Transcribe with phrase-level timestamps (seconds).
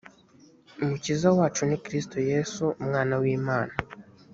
[0.83, 3.73] umukiza wacu ni kristo yezu umwana w’imana.